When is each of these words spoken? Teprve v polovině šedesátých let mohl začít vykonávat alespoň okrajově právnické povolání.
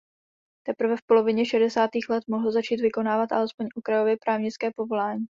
Teprve 0.63 0.97
v 0.97 1.01
polovině 1.07 1.45
šedesátých 1.45 2.09
let 2.09 2.23
mohl 2.27 2.51
začít 2.51 2.81
vykonávat 2.81 3.31
alespoň 3.31 3.67
okrajově 3.75 4.17
právnické 4.25 4.71
povolání. 4.75 5.25